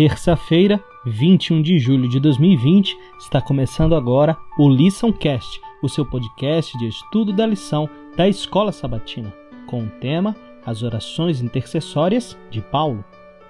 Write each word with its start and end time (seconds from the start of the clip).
Terça-feira, 0.00 0.82
21 1.04 1.60
de 1.60 1.78
julho 1.78 2.08
de 2.08 2.18
2020, 2.18 2.96
está 3.18 3.38
começando 3.38 3.94
agora 3.94 4.34
o 4.58 4.66
Lição 4.66 5.12
Cast, 5.12 5.60
o 5.82 5.90
seu 5.90 6.06
podcast 6.06 6.72
de 6.78 6.88
estudo 6.88 7.34
da 7.34 7.44
lição 7.44 7.86
da 8.16 8.26
Escola 8.26 8.72
Sabatina, 8.72 9.30
com 9.66 9.82
o 9.82 9.90
tema 10.00 10.34
As 10.64 10.82
Orações 10.82 11.42
Intercessórias 11.42 12.34
de 12.50 12.62
Paulo. 12.62 13.04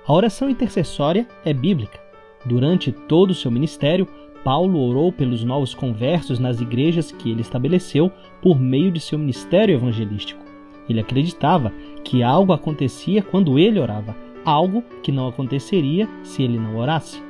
A 0.05 0.13
oração 0.13 0.51
intercessória 0.51 1.29
é 1.45 1.55
bíblica. 1.55 2.01
Durante 2.45 2.91
todo 2.91 3.31
o 3.31 3.35
seu 3.35 3.53
ministério, 3.53 4.09
Paulo 4.43 4.81
orou 4.81 5.13
pelos 5.13 5.45
novos 5.45 5.73
conversos 5.73 6.41
nas 6.41 6.61
igrejas 6.61 7.13
que 7.13 7.31
ele 7.31 7.43
estabeleceu 7.43 8.11
por 8.43 8.59
meio 8.59 8.91
de 8.91 8.99
seu 8.99 9.17
ministério 9.17 9.77
evangelístico. 9.77 10.45
Ele 10.89 10.99
acreditava 10.99 11.73
que 12.03 12.25
algo 12.25 12.53
acontecia 12.53 13.23
quando 13.23 13.57
ele 13.57 13.79
orava 13.79 14.17
algo 14.51 14.83
que 15.03 15.13
não 15.13 15.29
aconteceria 15.29 16.09
se 16.23 16.43
ele 16.43 16.59
não 16.59 16.77
orasse. 16.77 17.23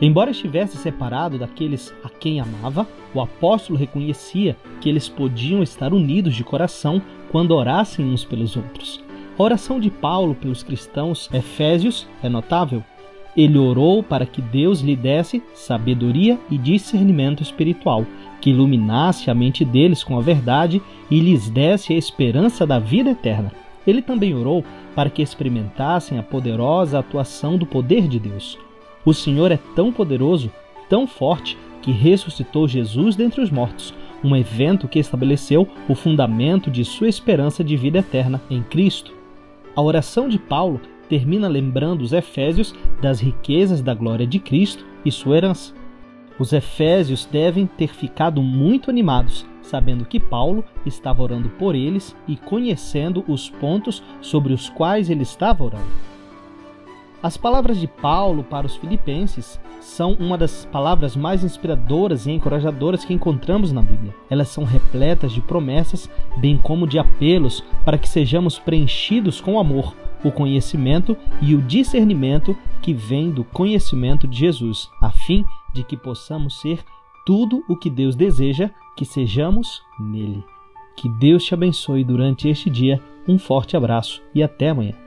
Embora 0.00 0.30
estivesse 0.30 0.76
separado 0.76 1.38
daqueles 1.38 1.94
a 2.04 2.08
quem 2.08 2.38
amava, 2.38 2.86
o 3.14 3.20
apóstolo 3.20 3.78
reconhecia 3.78 4.56
que 4.80 4.88
eles 4.88 5.08
podiam 5.08 5.62
estar 5.62 5.92
unidos 5.94 6.34
de 6.34 6.44
coração 6.44 7.00
quando 7.30 7.52
orassem 7.52 8.04
uns 8.04 8.24
pelos 8.24 8.56
outros. 8.56 9.02
A 9.38 9.42
oração 9.42 9.80
de 9.80 9.90
Paulo 9.90 10.34
pelos 10.34 10.62
cristãos 10.62 11.28
efésios 11.32 12.06
é 12.22 12.28
notável. 12.28 12.84
Ele 13.36 13.58
orou 13.58 14.02
para 14.02 14.24
que 14.24 14.40
Deus 14.40 14.80
lhe 14.80 14.96
desse 14.96 15.42
sabedoria 15.54 16.38
e 16.50 16.56
discernimento 16.56 17.42
espiritual, 17.42 18.06
que 18.40 18.50
iluminasse 18.50 19.30
a 19.30 19.34
mente 19.34 19.64
deles 19.64 20.02
com 20.02 20.18
a 20.18 20.22
verdade 20.22 20.80
e 21.10 21.20
lhes 21.20 21.50
desse 21.50 21.92
a 21.92 21.96
esperança 21.96 22.66
da 22.66 22.78
vida 22.78 23.10
eterna. 23.10 23.52
Ele 23.86 24.02
também 24.02 24.34
orou 24.34 24.64
para 24.94 25.10
que 25.10 25.22
experimentassem 25.22 26.18
a 26.18 26.22
poderosa 26.22 26.98
atuação 26.98 27.56
do 27.56 27.66
poder 27.66 28.08
de 28.08 28.18
Deus. 28.18 28.58
O 29.04 29.14
Senhor 29.14 29.52
é 29.52 29.58
tão 29.74 29.92
poderoso, 29.92 30.50
tão 30.88 31.06
forte, 31.06 31.56
que 31.80 31.92
ressuscitou 31.92 32.66
Jesus 32.66 33.14
dentre 33.14 33.40
os 33.40 33.50
mortos, 33.50 33.94
um 34.24 34.34
evento 34.34 34.88
que 34.88 34.98
estabeleceu 34.98 35.68
o 35.88 35.94
fundamento 35.94 36.68
de 36.70 36.84
sua 36.84 37.08
esperança 37.08 37.62
de 37.62 37.76
vida 37.76 37.98
eterna 37.98 38.42
em 38.50 38.62
Cristo. 38.62 39.14
A 39.76 39.80
oração 39.80 40.28
de 40.28 40.38
Paulo 40.38 40.80
termina 41.08 41.46
lembrando 41.46 42.02
os 42.02 42.12
Efésios 42.12 42.74
das 43.00 43.20
riquezas 43.20 43.80
da 43.80 43.94
glória 43.94 44.26
de 44.26 44.40
Cristo 44.40 44.84
e 45.04 45.12
sua 45.12 45.36
herança. 45.36 45.72
Os 46.38 46.52
Efésios 46.52 47.24
devem 47.24 47.66
ter 47.66 47.88
ficado 47.88 48.42
muito 48.42 48.90
animados 48.90 49.46
sabendo 49.66 50.04
que 50.04 50.20
Paulo 50.20 50.64
estava 50.84 51.22
orando 51.22 51.48
por 51.50 51.74
eles 51.74 52.16
e 52.26 52.36
conhecendo 52.36 53.24
os 53.28 53.50
pontos 53.50 54.02
sobre 54.20 54.52
os 54.52 54.70
quais 54.70 55.10
ele 55.10 55.22
estava 55.22 55.64
orando. 55.64 56.16
As 57.22 57.36
palavras 57.36 57.80
de 57.80 57.88
Paulo 57.88 58.44
para 58.44 58.66
os 58.66 58.76
Filipenses 58.76 59.58
são 59.80 60.12
uma 60.14 60.38
das 60.38 60.64
palavras 60.66 61.16
mais 61.16 61.42
inspiradoras 61.42 62.26
e 62.26 62.30
encorajadoras 62.30 63.04
que 63.04 63.14
encontramos 63.14 63.72
na 63.72 63.82
Bíblia. 63.82 64.14
Elas 64.30 64.48
são 64.48 64.64
repletas 64.64 65.32
de 65.32 65.40
promessas, 65.40 66.08
bem 66.36 66.56
como 66.56 66.86
de 66.86 66.98
apelos 66.98 67.64
para 67.84 67.98
que 67.98 68.08
sejamos 68.08 68.58
preenchidos 68.58 69.40
com 69.40 69.58
amor, 69.58 69.94
o 70.24 70.30
conhecimento 70.30 71.16
e 71.40 71.54
o 71.54 71.62
discernimento 71.62 72.56
que 72.82 72.92
vem 72.92 73.30
do 73.30 73.44
conhecimento 73.44 74.26
de 74.26 74.38
Jesus, 74.38 74.88
a 75.00 75.10
fim 75.10 75.44
de 75.72 75.82
que 75.84 75.96
possamos 75.96 76.60
ser 76.60 76.84
tudo 77.24 77.64
o 77.68 77.76
que 77.76 77.90
Deus 77.90 78.14
deseja 78.14 78.70
que 78.96 79.04
sejamos 79.04 79.82
nele. 79.98 80.44
Que 80.96 81.08
Deus 81.08 81.44
te 81.44 81.52
abençoe 81.52 82.04
durante 82.04 82.48
este 82.48 82.70
dia. 82.70 83.02
Um 83.28 83.38
forte 83.38 83.76
abraço 83.76 84.22
e 84.34 84.42
até 84.42 84.70
amanhã. 84.70 85.05